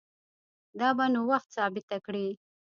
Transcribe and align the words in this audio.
دا 0.79 0.89
به 0.97 1.05
نو 1.13 1.21
وخت 1.29 1.47
ثابته 1.57 1.97
کړي 2.05 2.27